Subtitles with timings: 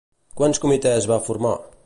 [0.39, 1.55] Quants comitès va formar?